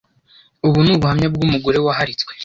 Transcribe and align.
Ubu 0.67 0.79
ni 0.85 0.91
ubuhamya 0.95 1.27
bw’umugore 1.33 1.77
waharitswe 1.85 2.31